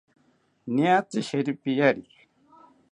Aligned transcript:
Niatzi 0.73 1.19
shiripiyariki 1.27 2.19